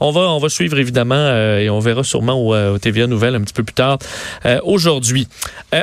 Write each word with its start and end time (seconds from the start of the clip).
On 0.00 0.10
va, 0.10 0.48
suivre 0.48 0.78
évidemment 0.78 1.34
et 1.58 1.68
on 1.70 1.78
verra 1.80 2.04
sûrement 2.04 2.34
au, 2.34 2.54
au, 2.54 2.78
TVA 2.78 3.06
Nouvelles 3.06 3.34
un 3.34 3.40
petit 3.40 3.52
peu 3.52 3.62
plus 3.62 3.74
tard 3.74 3.98
aujourd'hui. 4.62 5.28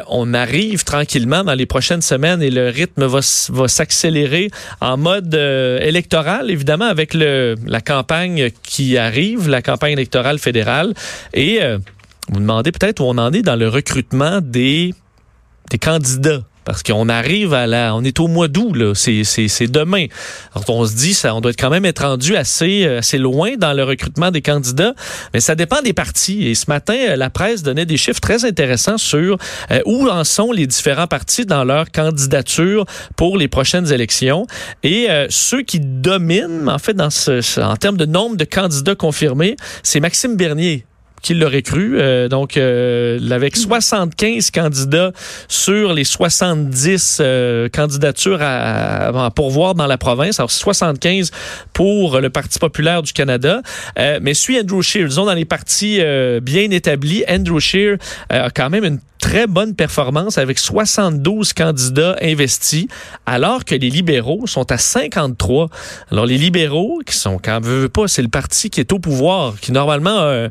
on 0.07 0.33
arrive 0.33 0.83
tranquillement 0.83 1.43
dans 1.43 1.53
les 1.53 1.65
prochaines 1.65 2.01
semaines 2.01 2.41
et 2.41 2.49
le 2.49 2.69
rythme 2.69 3.05
va, 3.05 3.21
s'accélérer 3.21 4.49
en 4.81 4.97
mode 4.97 5.33
électoral, 5.33 6.49
évidemment, 6.49 6.85
avec 6.85 7.13
la 7.13 7.81
campagne 7.81 8.49
qui 8.63 8.97
arrive, 8.97 9.49
la 9.49 9.61
campagne 9.61 9.93
électorale 9.93 10.39
fédérale. 10.39 10.93
Et 11.33 11.59
vous 12.29 12.39
demandez 12.39 12.71
peut-être 12.71 13.01
où 13.01 13.05
on 13.05 13.17
en 13.17 13.31
est 13.33 13.41
dans 13.41 13.55
le 13.55 13.69
recrutement 13.69 14.39
des 14.41 14.93
candidats 15.81 16.41
parce 16.65 16.83
qu'on 16.83 17.07
arrive 17.09 17.53
à 17.53 17.67
la, 17.67 17.95
on 17.95 18.03
est 18.03 18.19
au 18.19 18.27
mois 18.27 18.47
d'août 18.47 18.75
là, 18.75 18.93
c'est 18.95 19.23
c'est 19.23 19.67
demain. 19.67 20.07
Alors 20.53 20.69
on 20.69 20.85
se 20.85 20.95
dit 20.95 21.13
ça, 21.13 21.33
on 21.35 21.41
doit 21.41 21.53
quand 21.53 21.69
même 21.69 21.85
être 21.85 22.03
rendu 22.03 22.35
assez 22.35 22.85
assez 22.85 23.17
loin 23.17 23.55
dans 23.57 23.73
le 23.73 23.83
recrutement 23.83 24.31
des 24.31 24.41
candidats, 24.41 24.93
mais 25.33 25.39
ça 25.39 25.55
dépend 25.55 25.81
des 25.81 25.93
partis. 25.93 26.47
Et 26.47 26.55
ce 26.55 26.65
matin, 26.67 27.15
la 27.15 27.29
presse 27.29 27.63
donnait 27.63 27.85
des 27.85 27.97
chiffres 27.97 28.19
très 28.19 28.45
intéressants 28.45 28.97
sur 28.97 29.37
euh, 29.71 29.81
où 29.85 30.09
en 30.09 30.23
sont 30.23 30.51
les 30.51 30.67
différents 30.67 31.07
partis 31.07 31.45
dans 31.45 31.63
leur 31.63 31.91
candidature 31.91 32.85
pour 33.15 33.37
les 33.37 33.47
prochaines 33.47 33.91
élections. 33.91 34.47
Et 34.83 35.07
euh, 35.09 35.27
ceux 35.29 35.61
qui 35.61 35.79
dominent, 35.79 36.69
en 36.69 36.79
fait, 36.79 36.93
dans 36.93 37.09
ce, 37.09 37.61
en 37.61 37.75
termes 37.75 37.97
de 37.97 38.05
nombre 38.05 38.37
de 38.37 38.45
candidats 38.45 38.95
confirmés, 38.95 39.55
c'est 39.83 39.99
Maxime 39.99 40.35
Bernier 40.35 40.85
qui 41.25 41.33
l'aurait 41.33 41.63
cru. 41.63 41.97
Euh, 41.97 42.27
donc, 42.27 42.55
euh, 42.55 43.17
avec 43.31 43.57
75 43.57 44.51
candidats 44.51 45.11
sur 45.47 45.91
les 45.91 46.03
70 46.03 47.17
euh, 47.19 47.67
candidatures 47.67 48.37
à, 48.41 49.25
à, 49.25 49.31
pourvoir 49.31 49.73
dans 49.73 49.87
la 49.87 49.97
province. 49.97 50.39
Alors, 50.39 50.51
75 50.51 51.31
pour 51.73 52.19
le 52.19 52.29
Parti 52.29 52.59
populaire 52.59 53.01
du 53.01 53.11
Canada. 53.11 53.63
Euh, 53.97 54.19
mais 54.21 54.35
suit 54.35 54.59
Andrew 54.59 54.83
Scheer. 54.83 55.07
Disons, 55.07 55.25
dans 55.25 55.33
les 55.33 55.45
partis 55.45 55.99
bien 56.41 56.69
établis, 56.69 57.23
Andrew 57.27 57.59
Scheer 57.59 57.97
a 58.29 58.51
quand 58.51 58.69
même 58.69 58.85
une 58.85 58.99
très 59.19 59.47
bonne 59.47 59.73
performance 59.73 60.37
avec 60.37 60.59
72 60.59 61.53
candidats 61.53 62.15
investis, 62.21 62.85
alors 63.25 63.65
que 63.65 63.73
les 63.73 63.89
libéraux 63.89 64.45
sont 64.45 64.71
à 64.71 64.77
53. 64.77 65.69
Alors, 66.11 66.27
les 66.27 66.37
libéraux, 66.37 67.01
qui 67.03 67.15
sont, 67.15 67.39
quand 67.43 67.61
même 67.61 67.89
pas, 67.89 68.07
c'est 68.07 68.21
le 68.21 68.27
parti 68.27 68.69
qui 68.69 68.79
est 68.79 68.91
au 68.93 68.99
pouvoir, 68.99 69.55
qui 69.59 69.71
normalement... 69.71 70.19
Euh, 70.19 70.49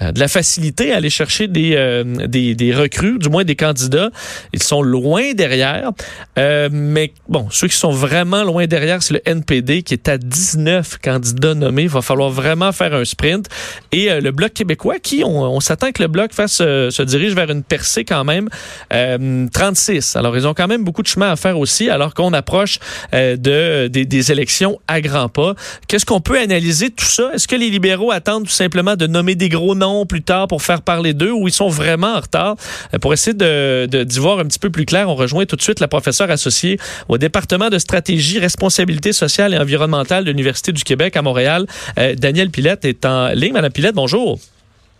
de 0.00 0.20
la 0.20 0.28
facilité 0.28 0.92
à 0.92 0.96
aller 0.96 1.08
chercher 1.08 1.48
des, 1.48 1.74
euh, 1.74 2.04
des, 2.26 2.54
des, 2.54 2.74
recrues, 2.74 3.18
du 3.18 3.30
moins 3.30 3.44
des 3.44 3.56
candidats. 3.56 4.10
Ils 4.52 4.62
sont 4.62 4.82
loin 4.82 5.32
derrière. 5.32 5.90
Euh, 6.38 6.68
mais 6.70 7.12
bon, 7.28 7.48
ceux 7.50 7.68
qui 7.68 7.76
sont 7.76 7.90
vraiment 7.90 8.44
loin 8.44 8.66
derrière, 8.66 9.02
c'est 9.02 9.14
le 9.14 9.22
NPD 9.24 9.82
qui 9.82 9.94
est 9.94 10.08
à 10.08 10.18
19 10.18 10.98
candidats 11.02 11.54
nommés. 11.54 11.84
Il 11.84 11.88
va 11.88 12.02
falloir 12.02 12.28
vraiment 12.28 12.72
faire 12.72 12.94
un 12.94 13.04
sprint. 13.04 13.48
Et 13.90 14.08
le 14.20 14.30
Bloc 14.32 14.52
québécois, 14.52 14.98
qui, 14.98 15.22
on, 15.24 15.42
on 15.42 15.60
s'attend 15.60 15.92
que 15.92 16.02
le 16.02 16.08
Bloc 16.08 16.32
fasse, 16.34 16.56
se 16.56 17.02
dirige 17.02 17.34
vers 17.34 17.50
une 17.50 17.62
percée 17.62 18.04
quand 18.04 18.24
même, 18.24 18.48
36. 18.90 20.16
Alors, 20.16 20.36
ils 20.36 20.46
ont 20.46 20.54
quand 20.54 20.68
même 20.68 20.84
beaucoup 20.84 21.02
de 21.02 21.08
chemin 21.08 21.30
à 21.30 21.36
faire 21.36 21.58
aussi, 21.58 21.88
alors 21.88 22.12
qu'on 22.12 22.32
approche 22.32 22.78
de, 23.12 23.88
des, 23.88 24.04
des 24.04 24.32
élections 24.32 24.78
à 24.88 25.00
grands 25.00 25.28
pas. 25.28 25.54
Qu'est-ce 25.88 26.04
qu'on 26.04 26.20
peut 26.20 26.38
analyser 26.38 26.90
tout 26.90 27.04
ça? 27.04 27.30
Est-ce 27.32 27.48
que 27.48 27.56
les 27.56 27.70
libéraux 27.70 28.10
attendent 28.10 28.44
tout 28.44 28.50
simplement 28.50 28.96
de 28.96 29.06
nommer 29.06 29.34
des 29.34 29.48
gros 29.48 29.74
noms? 29.74 29.85
Plus 30.06 30.22
tard 30.22 30.48
pour 30.48 30.62
faire 30.62 30.82
parler 30.82 31.14
d'eux 31.14 31.32
ou 31.32 31.48
ils 31.48 31.52
sont 31.52 31.68
vraiment 31.68 32.14
en 32.14 32.20
retard. 32.20 32.56
Euh, 32.94 32.98
pour 32.98 33.12
essayer 33.12 33.34
de, 33.34 33.86
d'y 33.86 34.18
voir 34.18 34.38
un 34.38 34.44
petit 34.44 34.58
peu 34.58 34.70
plus 34.70 34.86
clair, 34.86 35.08
on 35.08 35.14
rejoint 35.14 35.46
tout 35.46 35.56
de 35.56 35.62
suite 35.62 35.80
la 35.80 35.88
professeure 35.88 36.30
associée 36.30 36.78
au 37.08 37.18
département 37.18 37.68
de 37.68 37.78
stratégie, 37.78 38.38
responsabilité 38.38 39.12
sociale 39.12 39.54
et 39.54 39.58
environnementale 39.58 40.24
de 40.24 40.30
l'Université 40.30 40.72
du 40.72 40.82
Québec 40.82 41.16
à 41.16 41.22
Montréal. 41.22 41.66
Euh, 41.98 42.14
Danielle 42.14 42.50
Pilette 42.50 42.84
est 42.84 43.04
en 43.04 43.28
ligne. 43.28 43.52
Madame 43.52 43.72
Pilette, 43.72 43.94
bonjour. 43.94 44.38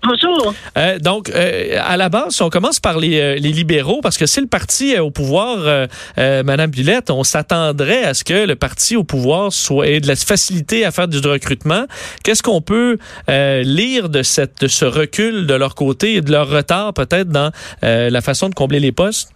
Bonjour. 0.06 0.54
Euh, 0.76 0.98
donc, 0.98 1.30
euh, 1.30 1.78
à 1.82 1.96
la 1.96 2.08
base, 2.08 2.40
on 2.40 2.48
commence 2.48 2.78
par 2.78 2.98
les, 2.98 3.18
euh, 3.18 3.34
les 3.34 3.50
libéraux, 3.50 4.00
parce 4.02 4.18
que 4.18 4.26
c'est 4.26 4.40
le 4.40 4.46
parti 4.46 4.96
au 4.98 5.10
pouvoir, 5.10 5.86
Madame 6.16 6.70
Villette, 6.70 7.10
on 7.10 7.24
s'attendrait 7.24 8.04
à 8.04 8.14
ce 8.14 8.24
que 8.24 8.46
le 8.46 8.56
parti 8.56 8.96
au 8.96 9.04
pouvoir 9.04 9.52
soit 9.52 9.88
ait 9.88 10.00
de 10.00 10.06
la 10.06 10.16
facilité 10.16 10.84
à 10.84 10.90
faire 10.90 11.08
du 11.08 11.18
recrutement. 11.18 11.86
Qu'est-ce 12.22 12.42
qu'on 12.42 12.60
peut 12.60 12.98
lire 13.28 14.08
de, 14.08 14.22
cette, 14.22 14.62
de 14.62 14.68
ce 14.68 14.84
recul 14.84 15.46
de 15.46 15.54
leur 15.54 15.74
côté 15.74 16.14
et 16.16 16.20
de 16.20 16.30
leur 16.30 16.48
retard 16.48 16.92
peut-être 16.94 17.28
dans 17.28 17.50
la 17.82 18.20
façon 18.20 18.48
de 18.48 18.54
combler 18.54 18.80
les 18.80 18.92
postes? 18.92 19.32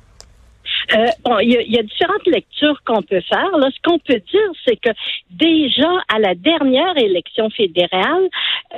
Euh, 0.94 1.06
bon, 1.24 1.38
il 1.40 1.50
y, 1.50 1.78
a 1.78 1.82
différentes 1.82 2.26
lectures 2.26 2.80
qu'on 2.84 3.02
peut 3.02 3.20
faire. 3.28 3.56
Là, 3.58 3.68
ce 3.72 3.80
qu'on 3.88 3.98
peut 3.98 4.20
dire, 4.30 4.50
c'est 4.66 4.76
que 4.76 4.90
déjà 5.30 5.90
à 6.12 6.18
la 6.18 6.34
dernière 6.34 6.96
élection 6.96 7.50
fédérale, 7.50 8.28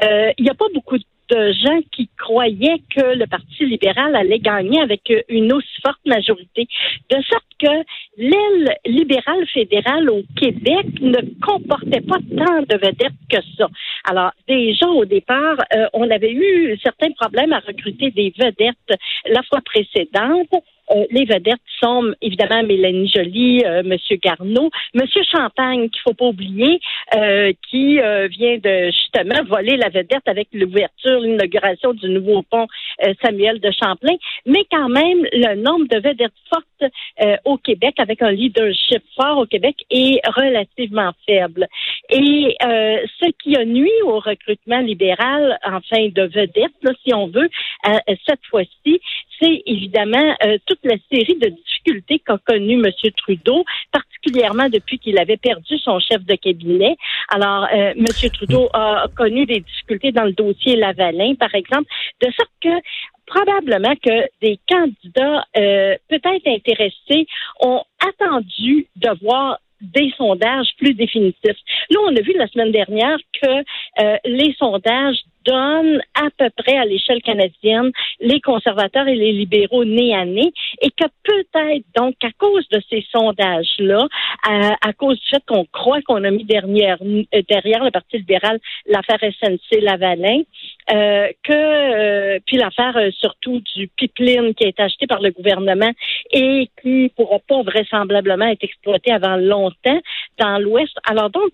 il 0.03 0.45
n'y 0.45 0.51
a 0.51 0.55
pas 0.55 0.67
beaucoup 0.75 0.99
de 0.99 1.05
de 1.33 1.53
gens 1.53 1.81
qui 1.91 2.09
croyaient 2.19 2.83
que 2.95 3.17
le 3.17 3.27
Parti 3.27 3.65
libéral 3.65 4.15
allait 4.15 4.39
gagner 4.39 4.81
avec 4.81 5.13
une 5.29 5.53
aussi 5.53 5.81
forte 5.85 6.05
majorité. 6.05 6.67
De 7.11 7.23
sorte 7.23 7.47
que 7.59 7.73
l'aile 8.19 8.77
libérale 8.87 9.47
fédérale 9.53 10.11
au 10.11 10.23
Québec 10.37 10.87
ne 11.01 11.21
comportait 11.41 12.03
pas 12.03 12.19
tant 12.37 12.61
de 12.63 12.77
vedettes 12.77 13.23
que 13.31 13.39
ça. 13.57 13.69
Alors, 14.05 14.33
déjà 14.47 14.87
au 14.89 15.05
départ, 15.05 15.57
euh, 15.75 15.87
on 15.93 16.11
avait 16.11 16.33
eu 16.33 16.79
certains 16.83 17.13
problèmes 17.13 17.53
à 17.53 17.61
recruter 17.61 18.11
des 18.11 18.33
vedettes 18.37 19.01
la 19.27 19.43
fois 19.45 19.61
précédente. 19.65 20.51
Euh, 20.95 21.05
les 21.11 21.25
vedettes 21.25 21.61
sont 21.81 22.13
évidemment 22.21 22.63
Mélanie 22.63 23.09
Joly, 23.09 23.65
euh, 23.65 23.83
Monsieur 23.85 24.17
Garneau, 24.17 24.71
Monsieur 24.95 25.23
Champagne, 25.31 25.89
qu'il 25.89 26.03
faut 26.03 26.15
pas 26.15 26.27
oublier, 26.27 26.81
euh, 27.15 27.53
qui 27.69 27.97
vient 27.97 28.59
de 28.59 28.87
justement 28.87 29.43
voler 29.49 29.77
la 29.77 29.89
vedette 29.89 30.27
avec 30.27 30.49
l'ouverture, 30.53 31.21
l'inauguration 31.21 31.93
du 31.95 32.09
nouveau 32.09 32.43
pont 32.43 32.67
Samuel 33.23 33.61
de 33.61 33.71
Champlain, 33.71 34.17
mais 34.47 34.65
quand 34.71 34.89
même 34.89 35.25
le 35.33 35.55
nombre 35.57 35.87
de 35.89 35.99
vedettes 35.99 36.33
fortes 36.49 36.93
au 37.45 37.57
Québec, 37.59 37.95
avec 37.99 38.23
un 38.23 38.31
leadership 38.31 39.03
fort 39.17 39.39
au 39.39 39.47
Québec, 39.47 39.77
est 39.91 40.21
relativement 40.27 41.13
faible. 41.27 41.67
Et 42.11 42.57
ce 42.61 43.31
qui 43.43 43.57
a 43.57 43.65
nuit 43.65 43.91
au 44.05 44.19
recrutement 44.19 44.81
libéral, 44.81 45.59
enfin 45.65 46.09
de 46.09 46.23
vedettes, 46.23 46.97
si 47.05 47.15
on 47.15 47.29
veut, 47.29 47.49
cette 48.27 48.45
fois-ci, 48.51 49.01
c'est 49.41 49.63
évidemment 49.67 50.35
toute 50.67 50.81
la 50.85 50.97
série 51.11 51.37
de 51.37 51.49
difficultés 51.49 52.19
qu'a 52.21 52.39
connu 52.39 52.75
M. 52.75 52.91
Trudeau, 53.17 53.65
particulièrement 53.93 54.69
depuis 54.69 54.99
qu'il 54.99 55.19
avait 55.19 55.37
perdu 55.37 55.79
son 55.79 55.99
chef 56.01 56.25
de 56.25 56.35
cabinet. 56.35 56.97
Alors, 57.29 57.65
euh, 57.73 57.93
M. 57.97 58.07
Trudeau 58.33 58.69
a 58.73 59.07
connu 59.17 59.47
des 59.47 59.61
difficultés 59.61 60.13
dans 60.13 60.25
le 60.25 60.33
dossier 60.33 60.77
Lavalin, 60.77 61.35
par 61.35 61.55
exemple, 61.55 61.91
de 62.21 62.31
sorte 62.33 62.51
que 62.61 62.81
probablement 63.27 63.95
que 63.97 64.29
des 64.41 64.59
candidats 64.69 65.45
euh, 65.57 65.97
peut-être 66.09 66.47
intéressés 66.47 67.27
ont 67.61 67.83
attendu 68.01 68.87
de 68.97 69.09
voir 69.23 69.59
des 69.83 70.13
sondages 70.17 70.69
plus 70.79 70.95
définitifs. 70.95 71.59
Là, 71.91 71.99
on 72.05 72.17
a 72.17 72.21
vu 72.21 72.33
la 72.37 72.47
semaine 72.49 72.73
dernière 72.73 73.19
que 73.41 73.49
euh, 74.03 74.17
les 74.25 74.55
sondages 74.59 75.19
donnent 75.45 76.01
à 76.15 76.29
peu 76.37 76.49
près 76.57 76.77
à 76.77 76.85
l'échelle 76.85 77.21
canadienne 77.21 77.91
les 78.21 78.41
conservateurs 78.41 79.09
et 79.09 79.15
les 79.17 79.33
libéraux 79.33 79.85
nez 79.85 80.15
à 80.15 80.25
nez 80.25 80.53
et 80.81 80.91
que 80.91 81.07
peut-être 81.25 81.85
donc 81.97 82.15
à 82.23 82.31
cause 82.39 82.67
de 82.69 82.81
ces 82.89 83.05
sondages-là, 83.13 84.07
à, 84.45 84.93
cause 84.93 85.19
du 85.19 85.29
fait 85.29 85.43
qu'on 85.47 85.65
croit 85.73 86.01
qu'on 86.03 86.23
a 86.25 86.31
mis 86.31 86.45
derrière, 86.45 86.99
euh, 87.03 87.43
derrière 87.49 87.85
le 87.85 87.91
Parti 87.91 88.19
libéral 88.19 88.61
l'affaire 88.87 89.19
SNC-Lavalin, 89.21 90.43
euh, 90.91 91.29
que 91.45 91.53
euh, 91.53 92.39
puis 92.45 92.57
l'affaire 92.57 92.97
euh, 92.97 93.11
surtout 93.13 93.63
du 93.77 93.89
pipeline 93.97 94.53
qui 94.55 94.65
a 94.65 94.69
été 94.69 94.83
acheté 94.83 95.07
par 95.07 95.21
le 95.21 95.31
gouvernement 95.31 95.93
et 96.33 96.69
qui 96.83 97.13
pourra 97.17 97.39
pas 97.39 97.63
vraisemblablement 97.63 98.47
être 98.47 98.65
exploité 98.65 99.13
avant 99.13 99.37
longtemps 99.37 100.01
dans 100.39 100.59
l'Ouest. 100.59 100.97
Alors 101.05 101.31
donc 101.31 101.53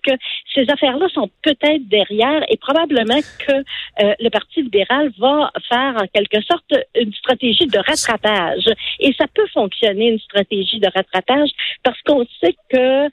ces 0.53 0.69
affaires-là 0.69 1.07
sont 1.13 1.29
peut-être 1.41 1.87
derrière 1.87 2.43
et 2.49 2.57
probablement 2.57 3.19
que 3.45 3.53
le 3.99 4.29
Parti 4.29 4.63
libéral 4.63 5.11
va 5.17 5.51
faire 5.67 5.95
en 6.01 6.07
quelque 6.07 6.41
sorte 6.45 6.73
une 6.95 7.13
stratégie 7.13 7.67
de 7.67 7.77
rattrapage 7.77 8.65
et 8.99 9.13
ça 9.13 9.25
peut 9.33 9.47
fonctionner 9.53 10.09
une 10.09 10.19
stratégie 10.19 10.79
de 10.79 10.87
rattrapage 10.93 11.49
parce 11.83 12.01
qu'on 12.03 12.25
sait 12.41 12.55
que 12.69 13.09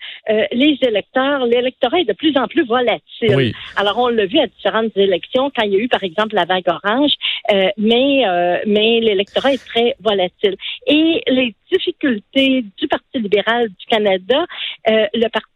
les 0.53 0.79
électeurs, 0.83 1.47
l'électorat 1.47 2.01
est 2.01 2.05
de 2.05 2.13
plus 2.13 2.37
en 2.37 2.47
plus 2.47 2.65
volatile. 2.65 3.53
Alors 3.77 3.99
on 3.99 4.09
l'a 4.09 4.27
vu 4.27 4.39
à 4.39 4.47
différentes 4.47 4.97
élections 4.97 5.51
quand 5.55 5.65
il 5.65 5.73
y 5.73 5.77
a 5.77 5.81
eu 5.81 5.89
par 5.89 6.03
exemple 6.03 6.35
la 6.35 6.45
vague 6.45 6.69
orange, 6.69 7.13
euh, 7.53 7.69
mais 7.77 8.27
euh, 8.27 8.59
mais 8.67 9.01
l'électorat 9.01 9.53
est 9.53 9.65
très 9.65 9.97
volatile. 10.01 10.57
Et 10.87 11.23
les 11.27 11.55
difficultés 11.71 12.65
du 12.77 12.89
Parti 12.89 13.19
libéral 13.19 13.69
du 13.69 13.87
Canada, 13.87 14.47
euh, 14.89 15.07
le 15.15 15.29
Parti 15.29 15.56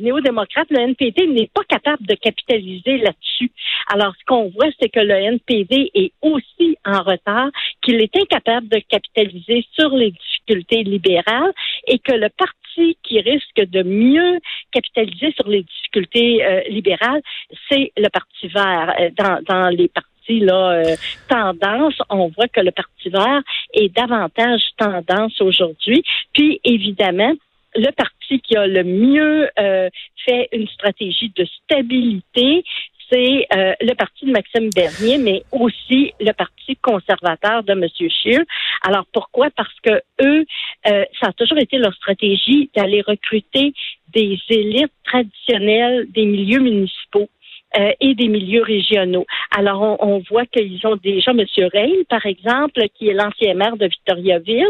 néo-démocrate, 0.00 0.68
le 0.70 0.80
NPD 0.80 1.26
n'est 1.26 1.50
pas 1.52 1.62
capable 1.68 2.06
de 2.06 2.14
capitaliser 2.14 2.98
là-dessus. 2.98 3.50
Alors, 3.92 4.14
ce 4.18 4.24
qu'on 4.26 4.48
voit, 4.50 4.68
c'est 4.80 4.88
que 4.88 5.00
le 5.00 5.14
NPD 5.14 5.90
est 5.94 6.12
aussi 6.22 6.76
en 6.84 7.02
retard, 7.02 7.50
qu'il 7.82 8.00
est 8.00 8.16
incapable 8.16 8.68
de 8.68 8.80
capitaliser 8.88 9.66
sur 9.78 9.90
les 9.96 10.10
difficultés 10.10 10.82
libérales 10.82 11.52
et 11.86 11.98
que 11.98 12.12
le 12.12 12.28
parti 12.28 12.96
qui 13.02 13.20
risque 13.20 13.70
de 13.70 13.82
mieux 13.82 14.38
capitaliser 14.72 15.32
sur 15.32 15.48
les 15.48 15.62
difficultés 15.62 16.44
euh, 16.44 16.62
libérales, 16.68 17.22
c'est 17.68 17.92
le 17.96 18.08
Parti 18.08 18.48
vert. 18.48 18.94
Euh, 19.00 19.10
dans, 19.46 19.68
les 19.68 19.88
partis 19.88 20.40
là, 20.40 20.72
euh, 20.72 20.96
tendance, 21.28 21.94
on 22.08 22.28
voit 22.28 22.48
que 22.48 22.60
le 22.60 22.70
Parti 22.70 23.10
vert 23.10 23.42
est 23.74 23.94
davantage 23.94 24.62
tendance 24.78 25.40
aujourd'hui. 25.40 26.02
Puis, 26.32 26.60
évidemment, 26.64 27.34
le 27.74 27.90
parti 27.92 28.40
qui 28.40 28.56
a 28.56 28.66
le 28.66 28.84
mieux 28.84 29.48
fait 30.24 30.48
une 30.52 30.68
stratégie 30.68 31.32
de 31.36 31.44
stabilité, 31.44 32.64
c'est 33.12 33.46
euh, 33.54 33.74
le 33.80 33.94
parti 33.94 34.26
de 34.26 34.30
Maxime 34.30 34.70
Bernier, 34.74 35.18
mais 35.18 35.42
aussi 35.52 36.12
le 36.20 36.32
parti 36.32 36.76
conservateur 36.76 37.62
de 37.62 37.72
M. 37.72 37.86
Scheer. 38.08 38.42
Alors 38.82 39.06
pourquoi? 39.12 39.50
Parce 39.50 39.74
que 39.82 40.00
eux, 40.22 40.44
euh, 40.86 41.04
ça 41.20 41.28
a 41.28 41.32
toujours 41.32 41.58
été 41.58 41.78
leur 41.78 41.94
stratégie 41.94 42.70
d'aller 42.74 43.02
recruter 43.06 43.74
des 44.14 44.38
élites 44.48 44.92
traditionnelles 45.04 46.06
des 46.10 46.24
milieux 46.24 46.60
municipaux. 46.60 47.28
Euh, 47.78 47.92
et 48.00 48.14
des 48.14 48.28
milieux 48.28 48.62
régionaux. 48.62 49.24
Alors, 49.56 49.80
on, 49.80 49.96
on 50.00 50.18
voit 50.30 50.44
qu'ils 50.44 50.86
ont 50.86 50.96
déjà 50.96 51.30
M. 51.30 51.42
Reil, 51.72 52.04
par 52.08 52.26
exemple, 52.26 52.82
qui 52.94 53.08
est 53.08 53.14
l'ancien 53.14 53.54
maire 53.54 53.78
de 53.78 53.86
Victoriaville, 53.86 54.66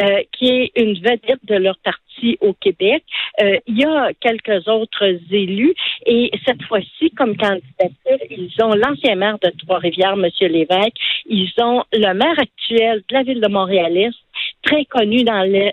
euh, 0.00 0.22
qui 0.32 0.48
est 0.48 0.72
une 0.76 0.94
vedette 0.94 1.44
de 1.44 1.56
leur 1.56 1.76
parti 1.84 2.38
au 2.40 2.54
Québec. 2.54 3.04
Euh, 3.42 3.58
il 3.66 3.78
y 3.78 3.84
a 3.84 4.10
quelques 4.20 4.66
autres 4.68 5.04
élus 5.30 5.74
et 6.06 6.30
cette 6.46 6.62
fois-ci, 6.62 7.10
comme 7.10 7.36
candidature, 7.36 8.18
ils 8.30 8.52
ont 8.62 8.72
l'ancien 8.74 9.16
maire 9.16 9.38
de 9.42 9.50
Trois-Rivières, 9.64 10.14
M. 10.14 10.30
Lévesque. 10.40 10.96
Ils 11.26 11.52
ont 11.60 11.84
le 11.92 12.14
maire 12.14 12.38
actuel 12.38 13.02
de 13.08 13.14
la 13.14 13.22
ville 13.22 13.40
de 13.40 13.48
Montréal-Est, 13.48 14.16
très 14.66 14.84
connu 14.84 15.22
dans 15.22 15.42
l'est 15.42 15.72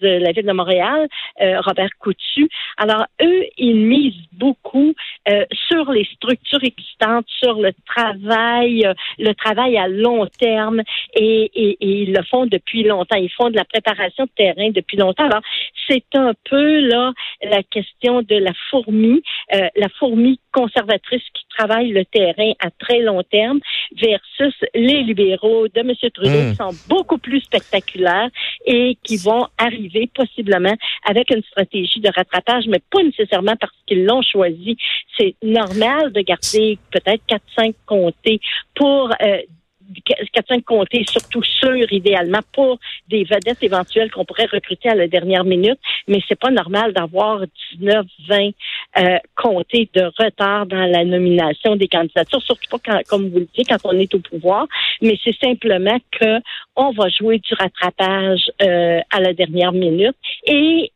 de 0.00 0.08
la 0.08 0.32
ville 0.32 0.46
de 0.46 0.52
Montréal, 0.52 1.06
euh, 1.40 1.60
Robert 1.60 1.90
Coutu. 1.98 2.48
Alors, 2.78 3.04
eux, 3.20 3.44
ils 3.58 3.76
misent 3.76 4.26
beaucoup 4.32 4.94
euh, 5.28 5.44
sur 5.68 5.92
les 5.92 6.04
structures 6.16 6.64
existantes, 6.64 7.26
sur 7.28 7.54
le 7.54 7.72
travail, 7.86 8.86
euh, 8.86 8.94
le 9.18 9.32
travail 9.34 9.76
à 9.76 9.86
long 9.88 10.26
terme, 10.38 10.82
et, 11.14 11.50
et, 11.54 11.76
et, 11.80 12.02
ils 12.02 12.12
le 12.12 12.22
font 12.24 12.46
depuis 12.46 12.84
longtemps. 12.84 13.16
Ils 13.16 13.30
font 13.30 13.50
de 13.50 13.56
la 13.56 13.64
préparation 13.64 14.24
de 14.24 14.30
terrain 14.36 14.70
depuis 14.70 14.96
longtemps. 14.96 15.26
Alors, 15.26 15.42
c'est 15.88 16.04
un 16.14 16.32
peu 16.48 16.80
là 16.80 17.12
la 17.42 17.62
question 17.62 18.22
de 18.22 18.36
la 18.36 18.52
fourmi, 18.70 19.22
la 19.50 19.88
fourmi 19.98 20.38
conservatrice 20.52 21.22
qui 21.34 21.44
travaille 21.56 21.90
le 21.90 22.04
terrain 22.04 22.52
à 22.60 22.70
très 22.70 23.00
long 23.00 23.22
terme 23.22 23.60
versus 24.00 24.54
les 24.74 25.02
libéraux 25.02 25.68
de 25.68 25.80
M. 25.80 25.92
Trudeau 26.14 26.30
mmh. 26.30 26.50
qui 26.50 26.56
sont 26.56 26.88
beaucoup 26.88 27.18
plus 27.18 27.40
spectaculaires 27.40 28.21
et 28.66 28.96
qui 29.02 29.16
vont 29.16 29.46
arriver 29.58 30.10
possiblement 30.14 30.74
avec 31.04 31.30
une 31.30 31.42
stratégie 31.42 32.00
de 32.00 32.10
rattrapage, 32.14 32.64
mais 32.68 32.80
pas 32.90 33.02
nécessairement 33.02 33.56
parce 33.60 33.72
qu'ils 33.86 34.04
l'ont 34.04 34.22
choisi. 34.22 34.76
C'est 35.16 35.34
normal 35.42 36.12
de 36.12 36.20
garder 36.20 36.78
peut-être 36.90 37.22
4-5 37.58 37.74
comtés 37.86 38.40
pour 38.74 39.10
euh, 39.22 39.38
4-5 40.00 40.62
comtés, 40.62 41.04
surtout 41.08 41.42
sûrs, 41.42 41.92
idéalement, 41.92 42.40
pour 42.52 42.78
des 43.08 43.24
vedettes 43.24 43.62
éventuelles 43.62 44.10
qu'on 44.10 44.24
pourrait 44.24 44.48
recruter 44.50 44.88
à 44.88 44.94
la 44.94 45.08
dernière 45.08 45.44
minute. 45.44 45.78
Mais 46.08 46.20
c'est 46.28 46.38
pas 46.38 46.50
normal 46.50 46.92
d'avoir 46.92 47.42
19, 47.72 48.06
20 48.28 48.50
euh, 48.98 49.18
comtés 49.34 49.88
de 49.94 50.10
retard 50.18 50.66
dans 50.66 50.86
la 50.86 51.04
nomination 51.04 51.76
des 51.76 51.88
candidatures, 51.88 52.42
surtout 52.42 52.68
pas 52.70 52.78
quand, 52.84 53.00
comme 53.08 53.28
vous 53.30 53.40
le 53.40 53.48
dites, 53.54 53.68
quand 53.68 53.84
on 53.84 53.98
est 53.98 54.14
au 54.14 54.18
pouvoir. 54.20 54.66
Mais 55.00 55.18
c'est 55.22 55.36
simplement 55.38 55.98
que 56.10 56.40
on 56.76 56.90
va 56.92 57.08
jouer 57.08 57.38
du 57.38 57.54
rattrapage 57.54 58.50
euh, 58.62 59.00
à 59.10 59.20
la 59.20 59.32
dernière 59.32 59.72
minute 59.72 60.16
et 60.46 60.90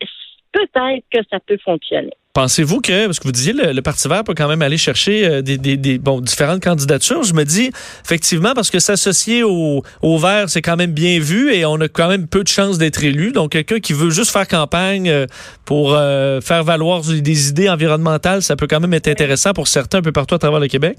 peut-être 0.53 1.05
que 1.11 1.19
ça 1.31 1.39
peut 1.41 1.59
fonctionner. 1.63 2.13
Pensez-vous 2.37 2.83
que, 2.83 3.07
parce 3.07 3.19
que 3.19 3.25
vous 3.25 3.33
disiez, 3.33 3.55
le, 3.55 3.81
Parti 3.81 4.09
vert 4.09 4.23
peut 4.23 4.35
quand 4.37 4.47
même 4.47 4.61
aller 4.61 4.77
chercher 4.77 5.27
euh, 5.27 5.41
des, 5.41 5.57
des, 5.57 5.99
différentes 6.21 6.63
candidatures. 6.63 7.23
Je 7.23 7.33
me 7.33 7.45
dis, 7.45 7.71
effectivement, 8.05 8.53
parce 8.55 8.71
que 8.71 8.79
s'associer 8.79 9.43
au, 9.43 9.83
vert, 10.19 10.51
c'est 10.51 10.61
quand 10.61 10.77
même 10.77 10.93
bien 10.93 11.19
vu 11.19 11.51
et 11.55 11.65
on 11.65 11.77
a 11.77 11.89
quand 11.89 12.09
même 12.09 12.29
peu 12.29 12.43
de 12.43 12.49
chances 12.49 12.77
d'être 12.77 13.03
élu. 13.03 13.33
Donc, 13.33 13.53
quelqu'un 13.53 13.81
qui 13.81 13.95
veut 13.95 14.11
juste 14.11 14.31
faire 14.31 14.47
campagne 14.47 15.09
euh, 15.09 15.25
pour 15.65 15.95
euh, 15.95 16.43
faire 16.43 16.63
valoir 16.63 17.01
des 17.01 17.49
idées 17.49 17.71
environnementales, 17.71 18.43
ça 18.43 18.55
peut 18.55 18.67
quand 18.67 18.81
même 18.81 18.93
être 18.93 19.09
intéressant 19.09 19.55
pour 19.55 19.67
certains 19.67 20.01
un 20.01 20.03
peu 20.03 20.13
partout 20.13 20.35
à 20.35 20.39
travers 20.39 20.61
le 20.61 20.69
Québec. 20.69 20.99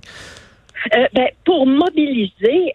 Ben, 1.14 1.28
pour 1.46 1.68
mobiliser, 1.68 2.74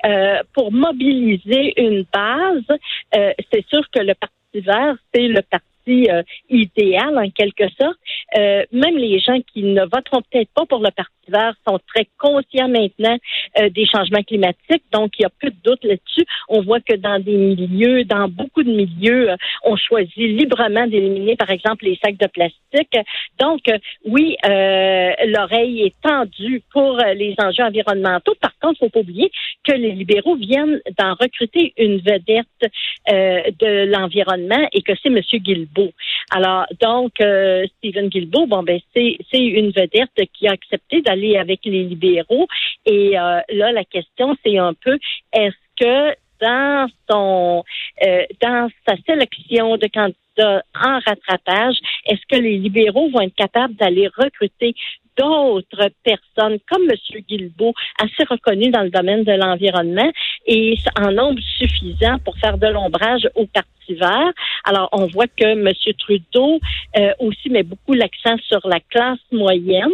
une 1.79 2.05
base, 2.15 2.79
c'est 3.13 3.67
sûr 3.69 3.83
que 3.93 3.99
le 3.99 4.15
Parti 4.15 4.61
vert, 4.65 4.95
c'est 5.13 5.27
le 5.27 5.43
parti 5.51 5.67
euh, 5.89 6.23
idéal 6.49 7.19
en 7.19 7.29
quelque 7.31 7.65
sorte. 7.81 7.99
Euh, 8.39 8.65
même 8.73 8.97
les 8.97 9.19
gens 9.19 9.39
qui 9.53 9.63
ne 9.63 9.83
voteront 9.83 10.23
peut-être 10.31 10.51
pas 10.55 10.65
pour 10.67 10.79
le 10.79 10.91
Parti 10.91 11.11
vert 11.29 11.55
sont 11.67 11.79
très 11.95 12.09
conscients 12.19 12.69
maintenant 12.69 13.17
euh, 13.59 13.69
des 13.71 13.87
changements 13.87 14.23
climatiques, 14.23 14.83
donc 14.93 15.13
il 15.19 15.23
y 15.23 15.25
a 15.25 15.31
peu 15.41 15.51
de 15.51 15.57
doute 15.65 15.85
là-dessus. 15.85 16.25
On 16.49 16.63
voit 16.63 16.81
que 16.81 16.95
dans 16.95 17.23
des 17.23 17.37
milieux, 17.37 18.05
dans 18.05 18.29
beaucoup 18.29 18.63
de 18.63 18.71
milieux, 18.71 19.31
on 19.65 19.77
choisit 19.77 20.17
librement 20.17 20.87
d'éliminer, 20.87 21.37
par 21.37 21.51
exemple, 21.51 21.85
les 21.85 21.99
sacs 22.03 22.17
de 22.17 22.27
plastique. 22.27 22.99
Donc, 23.39 23.61
oui, 24.05 24.37
l'oreille 24.45 25.83
est 25.83 25.95
tendue 26.03 26.63
pour 26.73 26.97
les 27.15 27.35
enjeux 27.39 27.65
environnementaux. 27.65 28.35
Par 28.41 28.59
contre, 28.61 28.79
il 28.81 28.87
faut 28.87 28.91
pas 28.91 29.01
oublier 29.01 29.31
que 29.63 29.73
les 29.73 29.93
libéraux 29.93 30.37
viennent 30.37 30.81
d'en 30.99 31.15
recruter 31.15 31.73
une 31.77 31.99
vedette 31.99 32.73
de 33.09 33.87
l'environnement 33.87 34.69
et 34.73 34.83
que 34.83 34.93
c'est 35.01 35.09
M. 35.09 35.21
Guilbeault 35.35 35.72
alors, 36.31 36.67
donc, 36.81 37.13
euh, 37.21 37.67
Stephen 37.79 38.09
Guilbeault, 38.09 38.47
bon, 38.47 38.63
ben, 38.63 38.81
c'est, 38.95 39.17
une 39.33 39.71
vedette 39.71 40.31
qui 40.33 40.49
a 40.49 40.53
accepté 40.53 41.03
d'aller 41.03 41.37
avec 41.37 41.61
les 41.65 41.85
libéraux. 41.85 42.47
Et 42.87 43.19
euh, 43.19 43.41
là, 43.51 43.73
la 43.73 43.85
question, 43.85 44.35
c'est 44.45 44.59
un 44.59 44.75
peu, 44.75 44.99
est-ce 45.33 45.55
que 45.79 46.17
dans 46.41 46.89
son, 47.09 47.65
euh, 48.05 48.25
dans 48.41 48.69
sa 48.87 48.97
sélection 49.07 49.77
de 49.77 49.87
candidats 49.87 50.63
en 50.75 50.99
rattrapage, 51.07 51.77
est-ce 52.07 52.23
que 52.29 52.41
les 52.41 52.57
libéraux 52.57 53.11
vont 53.11 53.21
être 53.21 53.35
capables 53.35 53.75
d'aller 53.75 54.09
recruter 54.09 54.75
d'autres 55.19 55.91
personnes 56.03 56.59
comme 56.71 56.83
M. 56.91 57.21
Guilbeault, 57.29 57.75
assez 57.99 58.25
reconnu 58.29 58.71
dans 58.71 58.83
le 58.83 58.91
domaine 58.91 59.25
de 59.25 59.33
l'environnement? 59.33 60.11
Et 60.47 60.77
en 60.99 61.13
nombre 61.13 61.41
suffisant 61.59 62.19
pour 62.25 62.37
faire 62.39 62.59
de 62.59 62.67
l'ombrage 62.67 63.29
au 63.35 63.47
Parti 63.47 63.95
vert. 63.95 64.33
Alors, 64.65 64.89
on 64.93 65.07
voit 65.07 65.27
que 65.27 65.45
M. 65.45 65.69
Trudeau 65.99 66.61
euh, 66.97 67.13
aussi 67.19 67.51
met 67.51 67.63
beaucoup 67.63 67.95
l'accent 67.95 68.37
sur 68.49 68.61
la 68.67 68.81
classe 68.81 69.19
moyenne. 69.31 69.91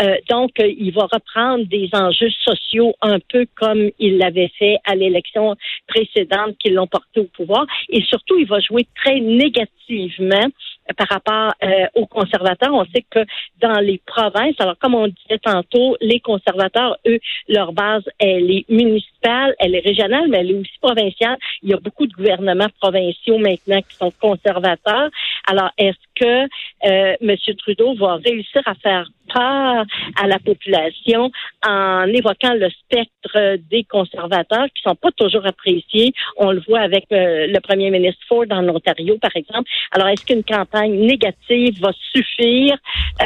Euh, 0.00 0.16
donc, 0.30 0.52
euh, 0.60 0.72
il 0.78 0.92
va 0.92 1.06
reprendre 1.12 1.64
des 1.66 1.88
enjeux 1.92 2.30
sociaux 2.44 2.94
un 3.02 3.18
peu 3.20 3.46
comme 3.56 3.90
il 3.98 4.18
l'avait 4.18 4.50
fait 4.58 4.78
à 4.84 4.94
l'élection 4.94 5.56
précédente 5.86 6.56
qui 6.58 6.70
l'ont 6.70 6.86
porté 6.86 7.20
au 7.20 7.24
pouvoir. 7.24 7.66
Et 7.88 8.02
surtout, 8.02 8.38
il 8.38 8.46
va 8.46 8.60
jouer 8.60 8.86
très 8.94 9.20
négativement 9.20 10.48
par 10.96 11.08
rapport 11.08 11.54
euh, 11.62 11.86
aux 11.94 12.06
conservateurs. 12.06 12.72
On 12.72 12.84
sait 12.86 13.04
que 13.08 13.20
dans 13.60 13.80
les 13.80 14.00
provinces, 14.04 14.54
alors 14.58 14.78
comme 14.78 14.94
on 14.94 15.06
disait 15.06 15.38
tantôt, 15.42 15.96
les 16.00 16.20
conservateurs, 16.20 16.96
eux, 17.06 17.18
leur 17.48 17.72
base, 17.72 18.02
elle 18.18 18.50
est 18.50 18.68
municipale, 18.68 19.54
elle 19.58 19.74
est 19.74 19.80
régionale, 19.84 20.28
mais 20.28 20.38
elle 20.38 20.50
est 20.50 20.58
aussi 20.58 20.78
provinciale. 20.80 21.36
Il 21.62 21.70
y 21.70 21.74
a 21.74 21.78
beaucoup 21.78 22.06
de 22.06 22.12
gouvernements 22.12 22.68
provinciaux 22.80 23.38
maintenant 23.38 23.80
qui 23.80 23.96
sont 23.96 24.12
conservateurs. 24.20 25.10
Alors, 25.46 25.70
est-ce 25.78 25.96
que 26.14 26.48
euh, 26.88 27.16
M. 27.20 27.36
Trudeau 27.58 27.94
va 27.94 28.16
réussir 28.16 28.62
à 28.64 28.74
faire 28.74 29.08
peur 29.32 29.84
à 30.20 30.26
la 30.26 30.38
population 30.38 31.30
en 31.66 32.06
évoquant 32.06 32.54
le 32.54 32.68
spectre 32.70 33.56
des 33.70 33.84
conservateurs 33.84 34.66
qui 34.74 34.82
sont 34.82 34.94
pas 34.94 35.10
toujours 35.12 35.46
appréciés? 35.46 36.12
On 36.36 36.52
le 36.52 36.62
voit 36.68 36.80
avec 36.80 37.06
euh, 37.12 37.46
le 37.46 37.60
premier 37.60 37.90
ministre 37.90 38.20
Ford 38.28 38.44
en 38.50 38.68
Ontario, 38.68 39.18
par 39.18 39.34
exemple. 39.34 39.68
Alors, 39.90 40.08
est-ce 40.08 40.24
qu'une 40.24 40.44
campagne 40.44 40.94
négative 40.94 41.80
va 41.80 41.92
suffire, 42.12 42.76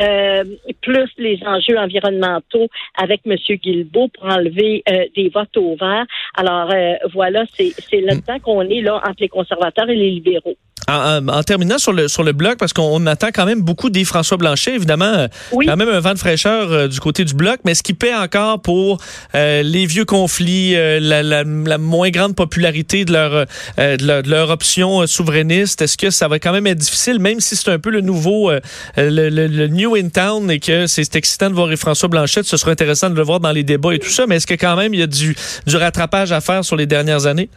euh, 0.00 0.44
plus 0.80 1.10
les 1.18 1.40
enjeux 1.44 1.78
environnementaux 1.78 2.68
avec 2.96 3.20
M. 3.26 3.36
Guilbeault 3.36 4.08
pour 4.08 4.26
enlever 4.26 4.82
euh, 4.88 5.06
des 5.14 5.28
votes 5.28 5.56
au 5.56 5.76
vert? 5.76 6.06
Alors, 6.34 6.72
voilà, 7.12 7.44
c'est 7.56 8.00
là-dedans 8.00 8.38
qu'on 8.40 8.62
est 8.62 8.80
là 8.80 8.96
entre 8.96 9.20
les 9.20 9.28
conservateurs 9.28 9.88
et 9.88 9.96
les 9.96 10.10
libéraux. 10.10 10.56
En, 10.88 11.42
terminant 11.42 11.78
sur 11.78 11.92
le 11.92 12.06
sur 12.06 12.22
le 12.22 12.32
bloc, 12.32 12.58
parce 12.58 12.72
qu'on 12.72 13.06
attend 13.06 13.28
quand 13.34 13.44
même 13.44 13.60
beaucoup 13.60 13.90
des 13.90 14.04
François 14.04 14.36
Blanchet, 14.36 14.76
évidemment, 14.76 15.04
euh, 15.04 15.26
quand 15.50 15.76
même 15.76 15.88
un 15.88 15.98
vent 15.98 16.12
de 16.14 16.18
fraîcheur 16.18 16.70
euh, 16.70 16.86
du 16.86 17.00
côté 17.00 17.24
du 17.24 17.34
bloc, 17.34 17.58
mais 17.64 17.74
ce 17.74 17.82
qui 17.82 17.92
paie 17.92 18.14
encore 18.14 18.62
pour 18.62 18.98
euh, 19.34 19.62
les 19.64 19.86
vieux 19.86 20.04
conflits, 20.04 20.74
la, 20.74 21.24
la, 21.24 21.42
la, 21.42 21.78
moins 21.78 22.10
grande 22.10 22.36
popularité 22.36 23.04
de 23.04 23.12
leur, 23.12 23.46
de 23.78 24.30
leur, 24.30 24.50
option 24.50 25.04
souverainiste, 25.08 25.82
est-ce 25.82 25.96
que 25.96 26.10
ça 26.10 26.28
va 26.28 26.38
quand 26.38 26.52
même 26.52 26.68
être 26.68 26.78
difficile, 26.78 27.18
même 27.18 27.40
si 27.40 27.56
c'est 27.56 27.70
un 27.70 27.80
peu 27.80 27.90
le 27.90 28.00
nouveau, 28.00 28.52
le, 28.96 29.28
le, 29.28 29.66
new 29.66 29.96
in 29.96 30.08
town 30.08 30.48
et 30.52 30.60
que 30.60 30.86
c'est 30.86 31.16
excitant 31.16 31.50
de 31.50 31.54
voir 31.54 31.68
François 31.76 32.08
Blanchet, 32.08 32.44
ce 32.44 32.56
sera 32.56 32.70
intéressant 32.70 33.10
de 33.10 33.16
le 33.16 33.22
voir 33.22 33.40
dans 33.40 33.52
les 33.52 33.64
débats 33.64 33.92
et 33.92 33.98
tout 33.98 34.08
ça, 34.08 34.26
mais 34.28 34.36
est-ce 34.36 34.46
que 34.46 34.54
quand 34.54 34.76
même 34.76 34.94
il 34.94 35.00
y 35.00 35.02
a 35.02 35.08
du, 35.08 35.34
du 35.66 35.76
rattrapage 35.76 36.30
à 36.30 36.40
faire 36.40 36.64
sur 36.64 36.76
les 36.76 36.86
dernières 36.86 37.26
années? 37.26 37.50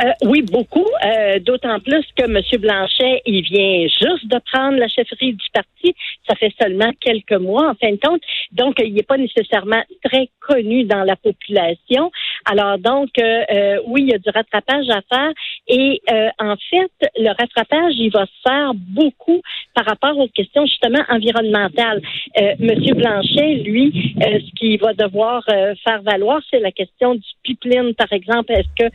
Euh, 0.00 0.12
oui, 0.24 0.42
beaucoup. 0.42 0.86
Euh, 1.04 1.38
d'autant 1.40 1.80
plus 1.80 2.04
que 2.16 2.24
M. 2.24 2.40
Blanchet, 2.60 3.22
il 3.26 3.42
vient 3.42 3.86
juste 3.88 4.26
de 4.26 4.38
prendre 4.52 4.78
la 4.78 4.88
chefferie 4.88 5.32
du 5.32 5.46
parti. 5.52 5.94
Ça 6.28 6.34
fait 6.36 6.52
seulement 6.60 6.90
quelques 7.00 7.32
mois, 7.32 7.70
en 7.70 7.74
fin 7.74 7.92
de 7.92 7.96
compte. 7.96 8.22
Donc, 8.52 8.76
il 8.78 8.94
n'est 8.94 9.02
pas 9.02 9.16
nécessairement 9.16 9.82
très 10.04 10.28
connu 10.40 10.84
dans 10.84 11.04
la 11.04 11.16
population. 11.16 12.10
Alors, 12.44 12.78
donc, 12.78 13.10
euh, 13.20 13.78
oui, 13.86 14.02
il 14.02 14.10
y 14.10 14.14
a 14.14 14.18
du 14.18 14.30
rattrapage 14.30 14.88
à 14.90 15.00
faire. 15.08 15.32
Et 15.68 16.00
en 16.38 16.54
fait, 16.70 17.10
le 17.16 17.28
rattrapage, 17.28 17.94
il 17.98 18.10
va 18.10 18.26
se 18.26 18.48
faire 18.48 18.72
beaucoup 18.74 19.42
par 19.74 19.84
rapport 19.84 20.16
aux 20.18 20.28
questions 20.28 20.64
justement 20.66 21.02
environnementales. 21.08 22.00
M. 22.34 22.74
Blanchet, 22.94 23.54
lui, 23.56 24.14
ce 24.20 24.54
qu'il 24.54 24.78
va 24.80 24.94
devoir 24.94 25.44
faire 25.44 26.02
valoir, 26.02 26.40
c'est 26.50 26.60
la 26.60 26.72
question 26.72 27.14
du 27.14 27.30
pipeline, 27.48 27.94
par 27.94 28.12
exemple. 28.12 28.52
Est-ce 28.52 28.72
que 28.78 28.88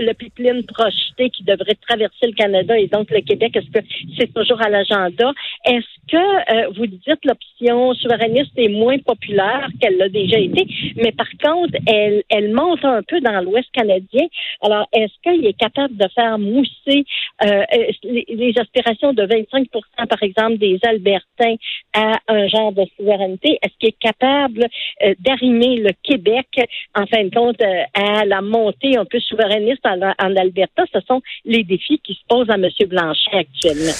le 0.00 0.12
pipeline 0.12 0.64
projeté 0.64 1.30
qui 1.30 1.44
devrait 1.44 1.76
traverser 1.88 2.26
le 2.26 2.32
Canada 2.32 2.78
et 2.78 2.88
donc 2.88 3.10
le 3.10 3.20
Québec, 3.20 3.56
est-ce 3.56 3.70
que 3.70 3.84
c'est 4.18 4.32
toujours 4.32 4.60
à 4.62 4.68
l'agenda? 4.68 5.32
Est-ce 5.64 5.92
que 6.08 6.16
euh, 6.16 6.68
vous 6.76 6.86
dites 6.86 7.24
l'option 7.24 7.94
souverainiste 7.94 8.52
est 8.56 8.68
moins 8.68 8.98
populaire 8.98 9.68
qu'elle 9.80 9.96
l'a 9.96 10.08
déjà 10.08 10.38
été, 10.38 10.66
mais 10.96 11.12
par 11.12 11.28
contre, 11.42 11.74
elle, 11.86 12.22
elle 12.28 12.52
monte 12.52 12.84
un 12.84 13.02
peu 13.02 13.20
dans 13.20 13.40
l'Ouest 13.40 13.68
canadien. 13.72 14.26
Alors, 14.62 14.86
est-ce 14.92 15.12
qu'il 15.22 15.46
est 15.46 15.58
capable 15.58 15.96
de 15.96 16.06
faire 16.14 16.38
mousser 16.38 17.04
euh, 17.44 17.62
les, 18.02 18.52
aspirations 18.58 19.12
de 19.12 19.22
25% 19.22 20.06
par 20.08 20.22
exemple, 20.22 20.58
des 20.58 20.78
Albertains 20.84 21.56
à 21.94 22.18
un 22.28 22.46
genre 22.48 22.72
de 22.72 22.84
souveraineté? 22.96 23.58
Est-ce 23.62 23.72
qu'il 23.78 23.88
est 23.90 23.98
capable 23.98 24.66
euh, 25.02 25.14
d'arrimer 25.20 25.76
le 25.76 25.92
Québec, 26.02 26.46
en 26.94 27.06
fin 27.06 27.24
de 27.24 27.34
compte, 27.34 27.62
à 27.94 28.24
la 28.24 28.42
montée 28.42 28.96
un 28.96 29.04
peu 29.04 29.20
souverainiste 29.20 29.84
en, 29.84 30.36
Alberta? 30.36 30.84
Ce 30.92 31.00
sont 31.06 31.22
les 31.44 31.64
défis 31.64 32.00
qui 32.04 32.14
se 32.14 32.20
posent 32.28 32.50
à 32.50 32.54
M. 32.54 32.68
Blanchet 32.88 33.36
actuellement. 33.36 33.92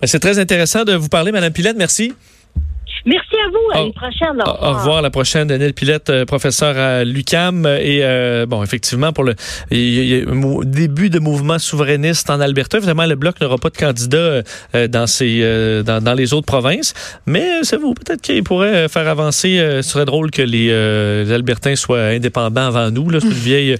Ben, 0.00 0.06
c'est 0.06 0.20
très 0.20 0.38
intéressant 0.38 0.84
de 0.84 0.94
vous 0.94 1.08
parler, 1.08 1.32
Mme 1.32 1.52
Pilette. 1.52 1.76
Merci. 1.76 2.12
Merci 3.06 3.36
à 3.36 3.50
vous. 3.50 3.78
À 3.78 3.82
une 3.82 3.92
prochaine. 3.92 4.40
Au 4.46 4.52
revoir. 4.52 4.62
Au 4.62 4.78
revoir. 4.78 5.02
La 5.02 5.10
prochaine, 5.10 5.48
Daniel 5.48 5.74
Pilette, 5.74 6.08
euh, 6.08 6.24
professeur 6.24 6.78
à 6.78 7.04
l'UCAM. 7.04 7.66
Et 7.66 8.00
euh, 8.02 8.46
bon, 8.46 8.62
effectivement, 8.62 9.12
pour 9.12 9.24
le 9.24 9.34
début 10.64 11.10
de 11.10 11.18
mouvement 11.18 11.58
souverainiste 11.58 12.30
en 12.30 12.40
Alberta, 12.40 12.78
évidemment, 12.78 13.04
le 13.04 13.14
Bloc 13.14 13.40
n'aura 13.42 13.58
pas 13.58 13.68
de 13.68 13.76
candidat 13.76 14.42
euh, 14.74 14.88
dans, 14.88 15.06
ces, 15.06 15.40
dans, 15.84 16.14
les 16.14 16.32
autres 16.32 16.46
provinces. 16.46 16.94
Mais 17.26 17.62
c'est 17.62 17.76
vous, 17.76 17.92
peut-être 17.92 18.22
qu'il 18.22 18.42
pourrait 18.42 18.88
faire 18.88 19.06
avancer. 19.06 19.58
ce 19.58 19.82
serait 19.82 20.06
drôle 20.06 20.30
que 20.30 20.42
les, 20.42 20.72
Albertains 21.30 21.76
soient 21.76 22.06
indépendants 22.06 22.66
avant 22.66 22.90
nous. 22.90 23.10
C'est 23.12 23.26
une 23.26 23.32
vieille, 23.32 23.76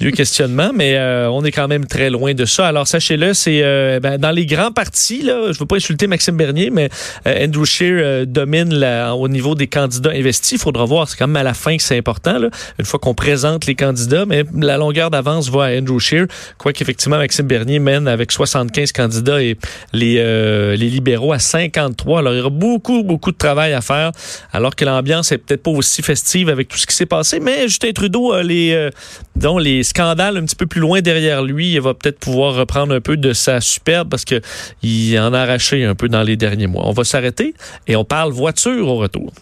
vieux 0.00 0.12
questionnement, 0.12 0.70
mais 0.74 0.98
on 1.30 1.44
est 1.44 1.52
quand 1.52 1.68
même 1.68 1.86
très 1.86 2.10
loin 2.10 2.34
de 2.34 2.44
ça. 2.44 2.68
Alors, 2.68 2.86
sachez-le, 2.86 3.34
c'est 3.34 3.60
ben, 4.00 4.18
dans 4.18 4.30
les 4.30 4.46
grands 4.46 4.72
partis, 4.72 5.22
là, 5.22 5.40
je 5.46 5.48
ne 5.48 5.58
veux 5.58 5.66
pas 5.66 5.76
insulter 5.76 6.06
Maxime 6.06 6.36
Bernier, 6.36 6.70
mais 6.70 6.88
Andrew 7.26 7.64
Scheer 7.64 8.26
domine 8.26 8.59
au 8.62 9.28
niveau 9.28 9.54
des 9.54 9.66
candidats 9.66 10.10
investis. 10.10 10.52
Il 10.52 10.58
faudra 10.58 10.84
voir, 10.84 11.08
c'est 11.08 11.16
quand 11.16 11.26
même 11.26 11.36
à 11.36 11.42
la 11.42 11.54
fin 11.54 11.76
que 11.76 11.82
c'est 11.82 11.98
important, 11.98 12.38
une 12.78 12.84
fois 12.84 12.98
qu'on 12.98 13.14
présente 13.14 13.66
les 13.66 13.74
candidats, 13.74 14.26
mais 14.26 14.44
la 14.54 14.76
longueur 14.76 15.10
d'avance 15.10 15.50
va 15.50 15.64
à 15.64 15.78
Andrew 15.78 15.98
Scheer, 15.98 16.26
quoi 16.58 16.72
qu'effectivement 16.72 17.18
Maxime 17.18 17.46
Bernier 17.46 17.78
mène 17.78 18.08
avec 18.08 18.32
75 18.32 18.92
candidats 18.92 19.42
et 19.42 19.56
les, 19.92 20.16
euh, 20.18 20.76
libéraux 20.76 21.32
à 21.32 21.38
53. 21.38 22.20
Alors, 22.20 22.32
il 22.32 22.38
y 22.38 22.40
aura 22.40 22.50
beaucoup, 22.50 23.02
beaucoup 23.02 23.32
de 23.32 23.36
travail 23.36 23.72
à 23.72 23.80
faire, 23.80 24.12
alors 24.52 24.74
que 24.74 24.84
l'ambiance 24.84 25.32
est 25.32 25.38
peut-être 25.38 25.62
pas 25.62 25.70
aussi 25.70 26.02
festive 26.02 26.48
avec 26.48 26.68
tout 26.68 26.78
ce 26.78 26.86
qui 26.86 26.94
s'est 26.94 27.06
passé, 27.06 27.40
mais 27.40 27.62
Justin 27.68 27.92
Trudeau 27.92 28.40
les, 28.42 28.72
euh, 28.72 28.90
dont 29.36 29.58
les 29.58 29.82
scandales 29.82 30.36
un 30.36 30.44
petit 30.44 30.56
peu 30.56 30.66
plus 30.66 30.80
loin 30.80 31.00
derrière 31.00 31.42
lui. 31.42 31.72
Il 31.72 31.80
va 31.80 31.94
peut-être 31.94 32.18
pouvoir 32.18 32.54
reprendre 32.54 32.94
un 32.94 33.00
peu 33.00 33.16
de 33.16 33.32
sa 33.32 33.60
superbe 33.60 34.08
parce 34.08 34.24
que 34.24 34.40
il 34.82 35.18
en 35.18 35.32
a 35.32 35.40
arraché 35.40 35.84
un 35.84 35.94
peu 35.94 36.08
dans 36.08 36.22
les 36.22 36.36
derniers 36.36 36.66
mois. 36.66 36.86
On 36.86 36.92
va 36.92 37.04
s'arrêter 37.04 37.54
et 37.86 37.96
on 37.96 38.04
parle 38.04 38.32
voiture 38.50 38.88
au 38.88 38.96
retour. 38.96 39.32